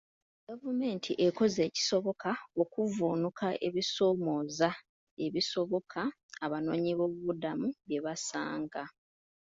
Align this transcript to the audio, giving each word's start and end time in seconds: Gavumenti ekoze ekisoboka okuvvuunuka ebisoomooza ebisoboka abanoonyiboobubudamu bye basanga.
Gavumenti 0.47 1.11
ekoze 1.25 1.61
ekisoboka 1.69 2.29
okuvvuunuka 2.61 3.47
ebisoomooza 3.67 4.69
ebisoboka 5.25 6.01
abanoonyiboobubudamu 6.45 7.67
bye 7.87 7.99
basanga. 8.05 8.83